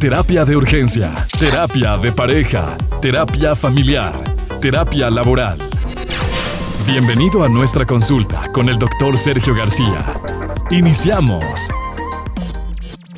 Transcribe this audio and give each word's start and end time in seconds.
Terapia 0.00 0.44
de 0.44 0.54
urgencia, 0.54 1.12
terapia 1.40 1.96
de 1.96 2.12
pareja, 2.12 2.78
terapia 3.02 3.56
familiar, 3.56 4.14
terapia 4.60 5.10
laboral. 5.10 5.58
Bienvenido 6.86 7.42
a 7.42 7.48
nuestra 7.48 7.84
consulta 7.84 8.48
con 8.52 8.68
el 8.68 8.78
doctor 8.78 9.18
Sergio 9.18 9.56
García. 9.56 10.14
Iniciamos. 10.70 11.42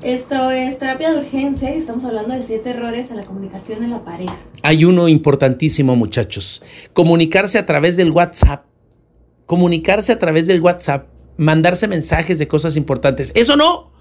Esto 0.03 0.51
es 0.51 0.79
terapia 0.79 1.13
de 1.13 1.21
urgencia 1.21 1.75
y 1.75 1.77
estamos 1.77 2.03
hablando 2.07 2.35
de 2.35 2.43
siete 2.43 2.71
errores 2.71 3.11
en 3.11 3.19
la 3.19 3.25
comunicación 3.25 3.85
en 3.85 3.91
la 3.91 4.03
pareja. 4.03 4.35
Hay 4.63 4.87
uno 4.87 5.07
importantísimo, 5.07 5.97
muchachos. 5.97 6.63
Comunicarse 6.95 7.59
a 7.59 7.67
través 7.67 7.99
del 7.99 8.11
WhatsApp. 8.11 8.65
Comunicarse 9.45 10.13
a 10.13 10.19
través 10.19 10.47
del 10.47 10.63
WhatsApp. 10.63 11.09
Mandarse 11.37 11.89
mensajes 11.89 12.39
de 12.39 12.49
cosas 12.49 12.79
importantes. 12.79 13.33
Eso 13.35 13.55
no. 13.55 13.93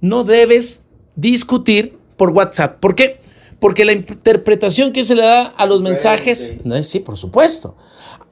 No 0.00 0.24
debes 0.24 0.84
discutir 1.14 2.02
por 2.16 2.30
WhatsApp. 2.30 2.80
¿Por 2.80 2.94
qué? 2.94 3.20
Porque 3.60 3.84
la 3.84 3.92
interpretación 3.92 4.92
que 4.92 5.04
se 5.04 5.14
le 5.14 5.22
da 5.22 5.46
a 5.46 5.66
los 5.66 5.82
mensajes, 5.82 6.54
no 6.64 6.76
es 6.76 6.88
sí, 6.88 7.00
por 7.00 7.16
supuesto. 7.16 7.76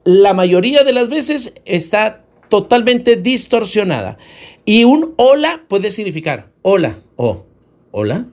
La 0.03 0.33
mayoría 0.33 0.83
de 0.83 0.93
las 0.93 1.09
veces 1.09 1.53
está 1.65 2.23
totalmente 2.49 3.15
distorsionada. 3.15 4.17
Y 4.65 4.83
un 4.83 5.13
hola 5.17 5.63
puede 5.67 5.91
significar 5.91 6.51
hola 6.61 6.99
o 7.15 7.45
hola, 7.91 8.27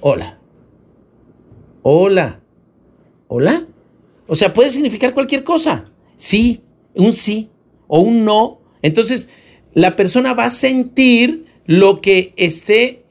hola, 0.00 0.38
hola, 1.82 2.40
hola. 3.28 3.66
O 4.26 4.34
sea, 4.34 4.54
puede 4.54 4.70
significar 4.70 5.14
cualquier 5.14 5.44
cosa. 5.44 5.84
Sí, 6.16 6.62
un 6.94 7.12
sí 7.12 7.50
o 7.88 8.00
un 8.00 8.24
no. 8.24 8.60
Entonces, 8.82 9.28
la 9.72 9.96
persona 9.96 10.34
va 10.34 10.44
a 10.44 10.50
sentir 10.50 11.46
lo 11.66 12.00
que 12.00 12.32
esté 12.36 13.03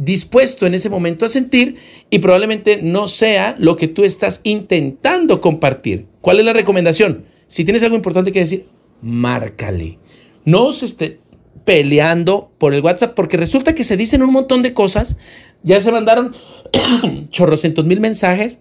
dispuesto 0.00 0.64
en 0.64 0.72
ese 0.72 0.88
momento 0.88 1.26
a 1.26 1.28
sentir 1.28 1.76
y 2.08 2.20
probablemente 2.20 2.80
no 2.82 3.06
sea 3.06 3.54
lo 3.58 3.76
que 3.76 3.86
tú 3.86 4.02
estás 4.02 4.40
intentando 4.44 5.42
compartir. 5.42 6.06
¿Cuál 6.22 6.38
es 6.38 6.46
la 6.46 6.54
recomendación? 6.54 7.26
Si 7.48 7.64
tienes 7.64 7.82
algo 7.82 7.96
importante 7.96 8.32
que 8.32 8.40
decir, 8.40 8.66
márcale. 9.02 9.98
No 10.46 10.72
se 10.72 10.86
esté 10.86 11.20
peleando 11.66 12.50
por 12.56 12.72
el 12.72 12.80
WhatsApp 12.80 13.14
porque 13.14 13.36
resulta 13.36 13.74
que 13.74 13.84
se 13.84 13.98
dicen 13.98 14.22
un 14.22 14.32
montón 14.32 14.62
de 14.62 14.72
cosas, 14.72 15.18
ya 15.62 15.78
se 15.82 15.92
mandaron 15.92 16.34
chorrocientos 17.28 17.84
mil 17.84 18.00
mensajes 18.00 18.60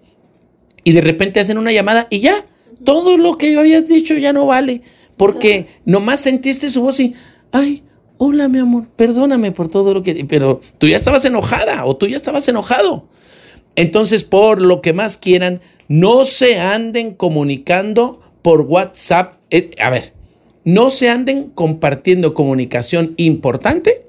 y 0.84 0.92
de 0.92 1.00
repente 1.00 1.40
hacen 1.40 1.58
una 1.58 1.72
llamada 1.72 2.08
y 2.10 2.20
ya, 2.20 2.46
todo 2.84 3.18
lo 3.18 3.38
que 3.38 3.58
habías 3.58 3.88
dicho 3.88 4.14
ya 4.16 4.34
no 4.34 4.46
vale 4.46 4.82
porque 5.16 5.68
nomás 5.86 6.22
sentiste 6.22 6.70
su 6.70 6.82
voz 6.82 7.00
y, 7.00 7.14
ay, 7.52 7.84
hola 8.20 8.50
mi 8.50 8.60
amor, 8.60 8.86
perdóname 8.96 9.52
por 9.52 9.70
todo 9.70 9.94
lo 9.94 10.04
que... 10.04 10.26
Pero 10.26 10.62
tú 10.78 10.88
ya 10.88 10.98
estabas 10.98 11.26
enojada 11.26 11.86
o 11.86 11.96
tú 11.96 12.06
ya 12.06 12.18
estabas 12.18 12.48
enojado. 12.48 13.08
Entonces, 13.76 14.24
por 14.24 14.62
lo 14.62 14.82
que 14.82 14.94
más 14.94 15.18
quieran, 15.18 15.62
no 15.88 16.26
se 16.26 16.60
anden 16.60 17.14
comunicando 17.14 18.22
por 18.42 18.62
WhatsApp. 18.62 19.36
Eh, 19.50 19.72
a 19.82 19.90
ver, 19.90 20.14
no 20.66 20.90
se 20.90 21.10
anden 21.10 21.50
compartiendo 21.50 22.34
comunicación 22.34 23.14
importante 23.18 24.06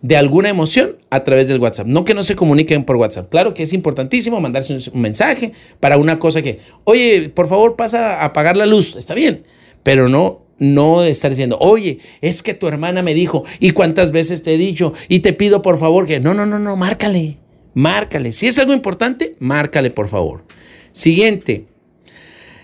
de 0.00 0.16
alguna 0.16 0.48
emoción 0.48 0.96
a 1.10 1.22
través 1.22 1.46
del 1.46 1.60
WhatsApp. 1.60 1.86
No 1.86 2.04
que 2.04 2.14
no 2.14 2.22
se 2.22 2.34
comuniquen 2.34 2.84
por 2.84 2.96
WhatsApp. 2.96 3.30
Claro 3.30 3.52
que 3.52 3.64
es 3.64 3.74
importantísimo 3.74 4.40
mandarse 4.40 4.78
un 4.92 5.00
mensaje 5.00 5.52
para 5.78 5.98
una 5.98 6.18
cosa 6.18 6.40
que, 6.40 6.60
oye, 6.84 7.28
por 7.28 7.48
favor 7.48 7.76
pasa 7.76 8.20
a 8.20 8.24
apagar 8.24 8.56
la 8.56 8.64
luz. 8.64 8.96
Está 8.96 9.12
bien, 9.12 9.44
pero 9.82 10.08
no 10.08 10.40
no 10.62 11.02
estar 11.02 11.30
diciendo, 11.30 11.58
oye, 11.60 11.98
es 12.20 12.42
que 12.42 12.54
tu 12.54 12.68
hermana 12.68 13.02
me 13.02 13.14
dijo, 13.14 13.44
y 13.58 13.72
cuántas 13.72 14.12
veces 14.12 14.44
te 14.44 14.54
he 14.54 14.58
dicho, 14.58 14.92
y 15.08 15.20
te 15.20 15.32
pido 15.32 15.60
por 15.60 15.76
favor 15.76 16.06
que, 16.06 16.20
no, 16.20 16.34
no, 16.34 16.46
no, 16.46 16.58
no, 16.58 16.76
márcale, 16.76 17.38
márcale. 17.74 18.30
Si 18.30 18.46
es 18.46 18.58
algo 18.58 18.72
importante, 18.72 19.34
márcale 19.40 19.90
por 19.90 20.06
favor. 20.08 20.44
Siguiente, 20.92 21.66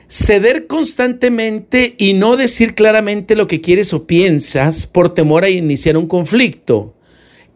ceder 0.07 0.69
constantemente 0.69 1.97
y 1.99 2.15
no 2.15 2.37
decir 2.37 2.77
claramente 2.77 3.35
lo 3.35 3.49
que 3.49 3.61
quieres 3.61 3.93
o 3.93 4.07
piensas 4.07 4.87
por 4.87 5.13
temor 5.13 5.43
a 5.43 5.51
iniciar 5.51 5.97
un 5.97 6.07
conflicto. 6.07 6.95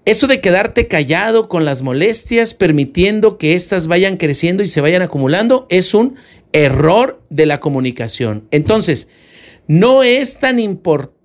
Eso 0.05 0.27
de 0.27 0.41
quedarte 0.41 0.89
callado 0.89 1.49
con 1.49 1.65
las 1.65 1.83
molestias, 1.83 2.55
permitiendo 2.55 3.39
que 3.39 3.55
éstas 3.55 3.87
vayan 3.87 4.17
creciendo 4.17 4.65
y 4.65 4.69
se 4.69 4.81
vayan 4.81 5.03
acumulando, 5.03 5.69
es 5.71 5.95
un 5.95 6.17
error 6.53 7.23
de 7.31 7.47
la 7.47 7.61
comunicación. 7.61 8.49
Entonces, 8.51 9.07
no 9.67 10.03
es 10.03 10.39
tan 10.39 10.59
importante, 10.59 11.17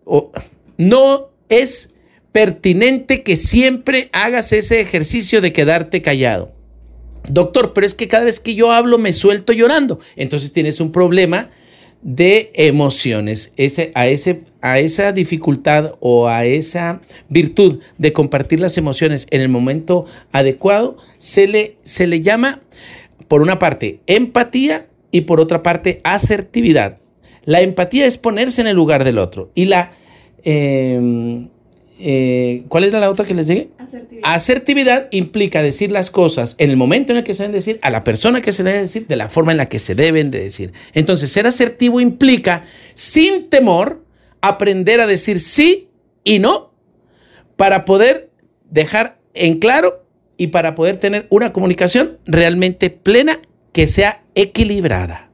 no 0.77 1.31
es 1.49 1.93
pertinente 2.31 3.23
que 3.23 3.35
siempre 3.35 4.09
hagas 4.13 4.53
ese 4.53 4.79
ejercicio 4.79 5.41
de 5.41 5.53
quedarte 5.53 6.01
callado. 6.01 6.53
Doctor, 7.29 7.73
pero 7.73 7.85
es 7.85 7.93
que 7.93 8.07
cada 8.07 8.25
vez 8.25 8.39
que 8.39 8.55
yo 8.55 8.71
hablo 8.71 8.97
me 8.97 9.11
suelto 9.11 9.53
llorando. 9.53 9.99
Entonces 10.15 10.53
tienes 10.53 10.79
un 10.79 10.91
problema 10.91 11.49
de 12.01 12.51
emociones. 12.53 13.53
Ese, 13.57 13.91
a, 13.95 14.07
ese, 14.07 14.43
a 14.61 14.79
esa 14.79 15.11
dificultad 15.11 15.95
o 15.99 16.27
a 16.27 16.45
esa 16.45 17.01
virtud 17.27 17.79
de 17.97 18.13
compartir 18.13 18.59
las 18.59 18.77
emociones 18.77 19.27
en 19.31 19.41
el 19.41 19.49
momento 19.49 20.05
adecuado 20.31 20.97
se 21.17 21.47
le, 21.47 21.77
se 21.81 22.07
le 22.07 22.21
llama, 22.21 22.61
por 23.27 23.41
una 23.41 23.59
parte, 23.59 23.99
empatía 24.07 24.87
y 25.11 25.21
por 25.21 25.39
otra 25.39 25.63
parte, 25.63 26.01
asertividad. 26.03 26.99
La 27.47 27.61
empatía 27.61 28.05
es 28.05 28.17
ponerse 28.17 28.59
en 28.59 28.67
el 28.67 28.75
lugar 28.75 29.05
del 29.05 29.17
otro. 29.17 29.51
Y 29.55 29.65
la... 29.65 29.91
Em, 30.43 31.47
eh, 31.97 32.65
¿Cuál 32.67 32.83
era 32.83 32.99
la 32.99 33.09
otra 33.09 33.25
que 33.25 33.33
les 33.33 33.47
dije? 33.47 33.69
Asertividad. 33.77 34.29
Asertividad 34.29 35.07
implica 35.11 35.63
decir 35.63 35.89
las 35.89 36.11
cosas 36.11 36.55
en 36.57 36.69
el 36.69 36.75
momento 36.75 37.13
en 37.13 37.19
el 37.19 37.23
que 37.23 37.33
se 37.33 37.43
deben 37.43 37.53
decir, 37.53 37.79
a 37.81 37.89
la 37.89 38.03
persona 38.03 38.41
que 38.41 38.51
se 38.51 38.63
debe 38.63 38.79
decir, 38.79 39.07
de 39.07 39.15
la 39.15 39.29
forma 39.29 39.53
en 39.53 39.57
la 39.59 39.67
que 39.67 39.79
se 39.79 39.95
deben 39.95 40.29
de 40.29 40.41
decir. 40.41 40.73
Entonces, 40.93 41.31
ser 41.31 41.47
asertivo 41.47 42.01
implica, 42.01 42.63
sin 42.93 43.49
temor, 43.49 44.03
aprender 44.41 44.99
a 44.99 45.07
decir 45.07 45.39
sí 45.39 45.87
y 46.25 46.39
no 46.39 46.73
para 47.55 47.85
poder 47.85 48.29
dejar 48.69 49.19
en 49.33 49.59
claro 49.59 50.03
y 50.35 50.47
para 50.47 50.75
poder 50.75 50.97
tener 50.97 51.27
una 51.29 51.53
comunicación 51.53 52.17
realmente 52.25 52.89
plena 52.89 53.39
que 53.71 53.87
sea 53.87 54.21
equilibrada. 54.35 55.26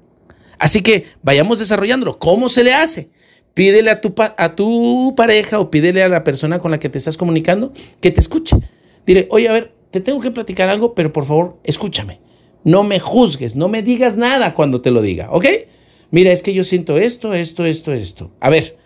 Así 0.64 0.82
que 0.82 1.04
vayamos 1.22 1.60
desarrollándolo. 1.60 2.20
¿Cómo 2.20 2.48
se 2.48 2.64
le 2.64 2.74
hace? 2.74 3.10
Pídele 3.54 3.90
a 3.90 4.00
tu, 4.00 4.16
a 4.18 4.56
tu 4.56 5.14
pareja 5.14 5.60
o 5.60 5.70
pídele 5.70 6.02
a 6.02 6.08
la 6.08 6.24
persona 6.24 6.60
con 6.60 6.72
la 6.72 6.80
que 6.80 6.88
te 6.88 6.98
estás 6.98 7.18
comunicando 7.18 7.74
que 8.00 8.12
te 8.12 8.22
escuche. 8.22 8.56
Dile, 9.06 9.28
oye, 9.30 9.50
a 9.50 9.52
ver, 9.52 9.74
te 9.92 10.00
tengo 10.00 10.22
que 10.22 10.32
platicar 10.32 10.70
algo, 10.70 10.96
pero 10.96 11.12
por 11.12 11.26
favor, 11.26 11.58
escúchame. 11.66 12.22
No 12.64 12.86
me 12.86 13.02
juzgues, 13.02 13.58
no 13.58 13.68
me 13.68 13.82
digas 13.82 14.16
nada 14.16 14.54
cuando 14.54 14.80
te 14.80 14.90
lo 14.90 15.02
diga, 15.02 15.28
¿ok? 15.32 15.46
Mira, 16.12 16.32
es 16.32 16.42
que 16.42 16.54
yo 16.54 16.64
siento 16.64 16.98
esto, 16.98 17.34
esto, 17.34 17.66
esto, 17.66 17.92
esto. 17.92 18.32
A 18.40 18.50
ver, 18.50 18.78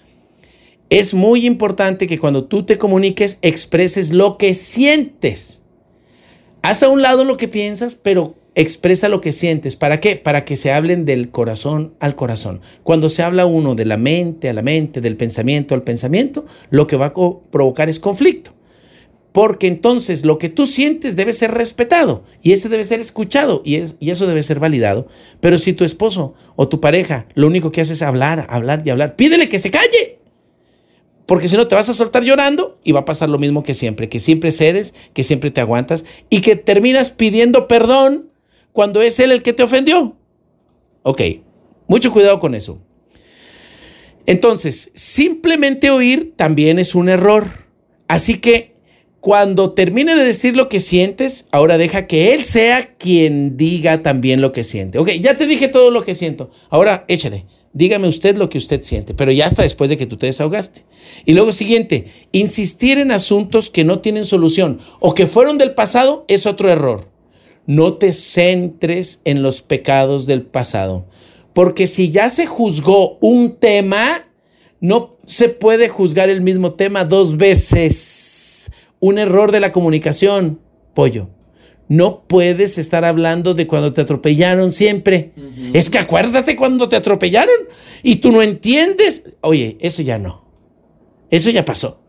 es 0.90 1.14
muy 1.14 1.46
importante 1.46 2.08
que 2.08 2.18
cuando 2.18 2.46
tú 2.46 2.64
te 2.64 2.80
comuniques 2.80 3.38
expreses 3.44 4.12
lo 4.14 4.40
que 4.40 4.56
sientes. 4.56 5.62
Haz 6.64 6.82
a 6.82 6.90
un 6.90 7.04
lado 7.04 7.24
lo 7.24 7.38
que 7.38 7.48
piensas, 7.48 7.96
pero 7.96 8.34
expresa 8.58 9.08
lo 9.08 9.22
que 9.22 9.32
sientes. 9.32 9.76
¿Para 9.76 10.00
qué? 10.00 10.16
Para 10.16 10.44
que 10.44 10.56
se 10.56 10.72
hablen 10.72 11.06
del 11.06 11.30
corazón 11.30 11.94
al 12.00 12.16
corazón. 12.16 12.60
Cuando 12.82 13.08
se 13.08 13.22
habla 13.22 13.46
uno 13.46 13.76
de 13.76 13.86
la 13.86 13.98
mente 13.98 14.50
a 14.50 14.54
la 14.54 14.64
mente, 14.64 15.00
del 15.00 15.16
pensamiento 15.16 15.76
al 15.76 15.84
pensamiento, 15.84 16.44
lo 16.72 16.88
que 16.88 16.98
va 16.98 17.08
a 17.08 17.14
provocar 17.14 17.88
es 17.88 18.00
conflicto. 18.00 18.56
Porque 19.32 19.68
entonces 19.68 20.26
lo 20.26 20.40
que 20.40 20.50
tú 20.50 20.66
sientes 20.66 21.16
debe 21.16 21.34
ser 21.34 21.52
respetado 21.52 22.24
y 22.42 22.54
ese 22.54 22.68
debe 22.68 22.84
ser 22.84 23.00
escuchado 23.00 23.62
y, 23.64 23.76
eso 23.76 24.26
debe 24.26 24.42
ser 24.42 24.60
validado. 24.60 25.08
Pero 25.40 25.60
si 25.60 25.74
tu 25.74 25.84
esposo 25.84 26.34
o 26.56 26.68
tu 26.68 26.82
pareja 26.82 27.28
lo 27.36 27.46
único 27.46 27.72
que 27.72 27.82
hace 27.82 27.94
es 27.94 28.02
hablar, 28.02 28.48
hablar 28.50 28.82
y 28.84 28.90
hablar, 28.90 29.16
pídele 29.16 29.50
que 29.50 29.60
se 29.60 29.70
calle. 29.70 30.18
Porque 31.28 31.48
si 31.48 31.58
no 31.58 31.68
te 31.68 31.76
vas 31.76 31.90
a 31.90 31.94
soltar 31.94 32.24
llorando 32.24 32.80
y 32.84 32.94
va 32.94 33.02
a 33.02 33.06
pasar 33.06 33.30
lo 33.30 33.38
mismo 33.38 33.62
que 33.62 33.76
siempre, 33.76 34.10
que 34.10 34.18
siempre 34.18 34.50
cedes, 34.50 34.96
que 35.14 35.22
siempre 35.22 35.52
te 35.52 35.62
aguantas 35.62 36.06
y 36.32 36.42
que 36.42 36.56
terminas 36.56 37.12
pidiendo 37.12 37.68
perdón 37.68 38.32
cuando 38.78 39.02
es 39.02 39.20
él 39.20 39.32
el 39.32 39.42
que 39.42 39.54
te 39.54 39.64
ofendió. 39.64 40.16
Ok, 41.02 41.20
mucho 41.88 42.12
cuidado 42.12 42.38
con 42.38 42.54
eso. 42.54 42.80
Entonces, 44.28 44.92
simplemente 44.94 45.90
oír 45.90 46.34
también 46.36 46.78
es 46.78 46.94
un 46.94 47.10
error. 47.10 47.48
Así 48.08 48.38
que 48.38 48.76
cuando 49.20 49.74
termine 49.74 50.16
de 50.16 50.24
decir 50.24 50.56
lo 50.56 50.70
que 50.70 50.80
sientes, 50.80 51.48
ahora 51.52 51.80
deja 51.80 52.06
que 52.06 52.36
él 52.36 52.44
sea 52.44 52.96
quien 53.00 53.58
diga 53.58 54.04
también 54.04 54.42
lo 54.42 54.52
que 54.52 54.64
siente. 54.64 55.00
Ok, 55.00 55.10
ya 55.22 55.34
te 55.34 55.48
dije 55.48 55.70
todo 55.70 55.90
lo 55.90 56.04
que 56.04 56.14
siento. 56.14 56.52
Ahora 56.70 57.04
échale. 57.08 57.48
Dígame 57.74 58.08
usted 58.08 58.38
lo 58.38 58.48
que 58.48 58.60
usted 58.60 58.84
siente, 58.84 59.16
pero 59.16 59.32
ya 59.32 59.48
hasta 59.48 59.64
después 59.64 59.90
de 59.90 59.98
que 59.98 60.06
tú 60.06 60.18
te 60.18 60.28
desahogaste. 60.28 60.86
Y 61.26 61.34
luego 61.34 61.52
siguiente, 61.52 62.06
insistir 62.32 63.00
en 63.00 63.12
asuntos 63.12 63.72
que 63.72 63.84
no 63.84 64.02
tienen 64.02 64.24
solución 64.24 64.82
o 65.00 65.16
que 65.16 65.26
fueron 65.26 65.58
del 65.58 65.74
pasado 65.74 66.26
es 66.28 66.46
otro 66.46 66.70
error 66.70 67.17
no 67.68 67.96
te 67.96 68.14
centres 68.14 69.22
en 69.26 69.44
los 69.44 69.62
pecados 69.62 70.26
del 70.26 70.42
pasado. 70.42 71.06
Porque 71.54 71.86
si 71.86 72.10
ya 72.10 72.30
se 72.30 72.48
juzgó 72.48 73.18
un 73.20 73.58
tema, 73.58 74.28
no 74.80 75.18
se 75.26 75.50
puede 75.50 75.90
juzgar 75.90 76.30
el 76.30 76.42
mismo 76.42 76.74
tema 76.74 77.04
dos 77.04 77.38
veces. 77.38 78.72
Un 79.00 79.20
error 79.20 79.52
de 79.52 79.60
la 79.60 79.72
comunicación, 79.72 80.60
pollo. 80.94 81.30
No 81.90 82.24
puedes 82.28 82.78
estar 82.78 83.06
hablando 83.06 83.54
de 83.54 83.68
cuando 83.68 83.94
te 83.94 84.02
atropellaron 84.02 84.72
siempre. 84.72 85.34
Es 85.74 85.90
que 85.90 86.00
acuérdate 86.00 86.56
cuando 86.56 86.90
te 86.90 86.96
atropellaron 86.96 87.56
y 88.02 88.18
tú 88.18 88.32
no 88.32 88.42
entiendes. 88.42 89.32
Oye, 89.42 89.78
eso 89.80 90.02
ya 90.02 90.18
no. 90.18 90.46
Eso 91.30 91.50
ya 91.50 91.66
pasó. 91.66 92.02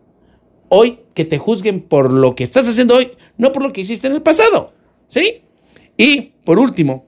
Hoy 0.68 1.00
que 1.14 1.24
te 1.24 1.38
juzguen 1.38 1.80
por 1.80 2.12
lo 2.12 2.34
que 2.34 2.44
estás 2.44 2.68
haciendo 2.68 2.96
hoy, 2.96 3.12
no 3.36 3.52
por 3.52 3.62
lo 3.62 3.72
que 3.72 3.80
hiciste 3.80 4.06
en 4.06 4.14
el 4.14 4.22
pasado. 4.22 4.72
¿Sí? 5.06 5.42
Y 5.98 6.32
por 6.44 6.58
último, 6.58 7.06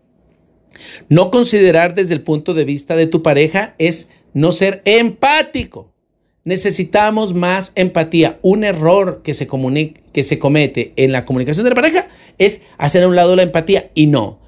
no 1.09 1.31
considerar 1.31 1.95
desde 1.95 2.15
el 2.15 2.23
punto 2.23 2.53
de 2.53 2.65
vista 2.65 2.97
de 2.97 3.07
tu 3.07 3.23
pareja 3.23 3.75
es 3.79 4.11
no 4.35 4.53
ser 4.53 4.83
empático. 4.85 5.93
Necesitamos 6.45 7.33
más 7.33 7.73
empatía. 7.77 8.39
Un 8.43 8.65
error 8.65 9.23
que 9.23 9.33
se, 9.33 9.49
que 10.13 10.23
se 10.23 10.39
comete 10.39 10.93
en 10.97 11.13
la 11.13 11.25
comunicación 11.25 11.65
de 11.65 11.71
la 11.71 11.77
pareja 11.77 12.09
es 12.39 12.63
hacer 12.79 13.05
a 13.05 13.09
un 13.09 13.17
lado 13.17 13.37
la 13.37 13.43
empatía 13.43 13.91
y 13.95 14.09
no. 14.09 14.40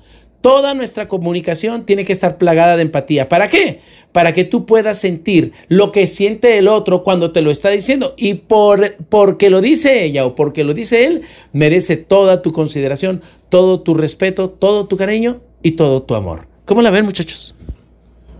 Toda 0.42 0.74
nuestra 0.74 1.08
comunicación 1.08 1.86
tiene 1.86 2.04
que 2.04 2.12
estar 2.12 2.36
plagada 2.36 2.76
de 2.76 2.82
empatía. 2.82 3.28
¿Para 3.28 3.48
qué? 3.48 3.80
Para 4.12 4.34
que 4.34 4.44
tú 4.44 4.66
puedas 4.66 4.98
sentir 4.98 5.52
lo 5.68 5.92
que 5.92 6.06
siente 6.06 6.58
el 6.58 6.68
otro 6.68 7.04
cuando 7.04 7.32
te 7.32 7.42
lo 7.42 7.50
está 7.50 7.70
diciendo. 7.70 8.12
Y 8.16 8.34
por, 8.34 8.96
porque 9.08 9.48
lo 9.48 9.60
dice 9.60 10.04
ella 10.04 10.26
o 10.26 10.34
porque 10.34 10.64
lo 10.64 10.74
dice 10.74 11.06
él, 11.06 11.22
merece 11.52 11.96
toda 11.96 12.42
tu 12.42 12.52
consideración, 12.52 13.22
todo 13.48 13.80
tu 13.80 13.94
respeto, 13.94 14.50
todo 14.50 14.86
tu 14.86 14.96
cariño 14.96 15.40
y 15.62 15.72
todo 15.72 16.02
tu 16.02 16.14
amor. 16.14 16.48
¿Cómo 16.66 16.82
la 16.82 16.90
ven, 16.90 17.04
muchachos? 17.04 17.54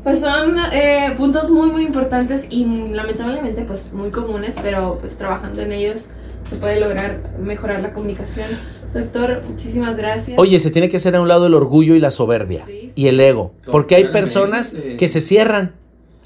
Pues 0.02 0.18
son 0.18 0.56
eh, 0.72 1.14
puntos 1.16 1.50
muy, 1.50 1.70
muy 1.70 1.84
importantes 1.84 2.46
y 2.50 2.64
lamentablemente 2.64 3.62
pues 3.62 3.92
muy 3.92 4.10
comunes, 4.10 4.54
pero 4.60 4.98
pues 5.00 5.16
trabajando 5.16 5.62
en 5.62 5.70
ellos 5.70 6.08
se 6.50 6.56
puede 6.56 6.80
lograr 6.80 7.20
mejorar 7.40 7.80
la 7.80 7.92
comunicación. 7.92 8.48
Doctor, 8.92 9.42
muchísimas 9.48 9.96
gracias. 9.96 10.38
Oye, 10.38 10.58
se 10.58 10.70
tiene 10.70 10.88
que 10.88 10.96
hacer 10.96 11.16
a 11.16 11.20
un 11.20 11.28
lado 11.28 11.46
el 11.46 11.54
orgullo 11.54 11.94
y 11.94 12.00
la 12.00 12.10
soberbia 12.10 12.66
y 12.94 13.06
el 13.06 13.18
ego, 13.20 13.54
porque 13.70 13.94
hay 13.96 14.08
personas 14.08 14.74
que 14.98 15.08
se 15.08 15.20
cierran. 15.20 15.74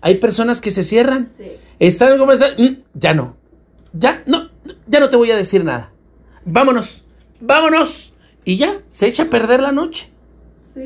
Hay 0.00 0.16
personas 0.16 0.60
que 0.60 0.70
se 0.70 0.82
cierran. 0.82 1.28
Están 1.78 2.18
como 2.18 2.32
están, 2.32 2.52
mm, 2.58 2.76
ya 2.94 3.14
no. 3.14 3.36
Ya 3.92 4.22
no, 4.26 4.50
ya 4.86 5.00
no 5.00 5.08
te 5.08 5.16
voy 5.16 5.30
a 5.30 5.36
decir 5.36 5.64
nada. 5.64 5.92
Vámonos. 6.44 7.04
Vámonos. 7.40 8.12
Y 8.44 8.56
ya, 8.56 8.80
se 8.88 9.06
echa 9.08 9.24
a 9.24 9.30
perder 9.30 9.60
la 9.60 9.72
noche. 9.72 10.10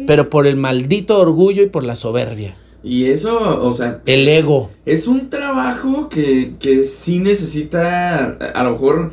Pero 0.07 0.31
por 0.31 0.47
el 0.47 0.57
maldito 0.57 1.19
orgullo 1.19 1.63
y 1.63 1.69
por 1.69 1.85
la 1.85 1.97
soberbia. 1.97 2.57
Y 2.83 3.07
eso, 3.07 3.63
o 3.63 3.73
sea... 3.75 4.01
El 4.07 4.27
ego. 4.29 4.71
Es 4.87 5.07
un 5.07 5.29
trabajo 5.29 6.09
que, 6.09 6.55
que 6.59 6.87
sí 6.87 7.19
necesita, 7.19 8.37
a 8.55 8.65
lo 8.65 8.73
mejor, 8.73 9.13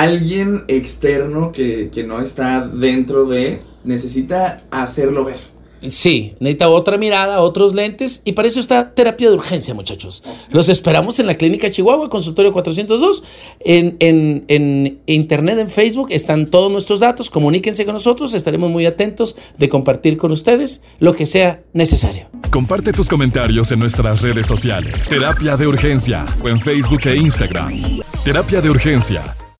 alguien 0.00 0.64
externo 0.68 1.52
que, 1.52 1.90
que 1.92 2.04
no 2.04 2.20
está 2.20 2.66
dentro 2.66 3.26
de, 3.26 3.60
necesita 3.84 4.62
hacerlo 4.70 5.24
ver. 5.24 5.56
Sí, 5.88 6.34
necesita 6.40 6.68
otra 6.68 6.96
mirada, 6.96 7.40
otros 7.40 7.74
lentes 7.74 8.22
y 8.24 8.32
para 8.32 8.48
eso 8.48 8.60
está 8.60 8.94
terapia 8.94 9.28
de 9.28 9.36
urgencia, 9.36 9.74
muchachos. 9.74 10.22
Los 10.50 10.68
esperamos 10.68 11.18
en 11.18 11.26
la 11.26 11.34
Clínica 11.34 11.70
Chihuahua, 11.70 12.08
consultorio 12.08 12.52
402. 12.52 13.22
En, 13.60 13.96
en, 14.00 14.44
en, 14.48 15.00
internet, 15.06 15.58
en 15.58 15.68
Facebook, 15.68 16.08
están 16.10 16.50
todos 16.50 16.70
nuestros 16.70 17.00
datos. 17.00 17.30
Comuníquense 17.30 17.84
con 17.84 17.94
nosotros, 17.94 18.34
estaremos 18.34 18.70
muy 18.70 18.86
atentos 18.86 19.36
de 19.58 19.68
compartir 19.68 20.16
con 20.16 20.32
ustedes 20.32 20.82
lo 20.98 21.14
que 21.14 21.26
sea 21.26 21.62
necesario. 21.72 22.28
Comparte 22.50 22.92
tus 22.92 23.08
comentarios 23.08 23.70
en 23.70 23.78
nuestras 23.78 24.22
redes 24.22 24.46
sociales. 24.46 25.08
Terapia 25.08 25.56
de 25.56 25.66
urgencia 25.66 26.24
o 26.42 26.48
en 26.48 26.58
Facebook 26.58 27.02
e 27.04 27.16
Instagram. 27.16 28.00
Terapia 28.24 28.60
de 28.60 28.70
urgencia 28.70 29.36